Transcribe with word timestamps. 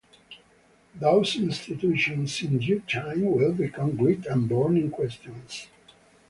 Those 0.95 1.35
institutions 1.35 2.41
in 2.41 2.57
due 2.57 2.79
time 2.79 3.23
will 3.23 3.53
become 3.53 3.95
great 3.97 4.25
and 4.25 4.49
burning 4.49 4.89
questions. 4.89 5.67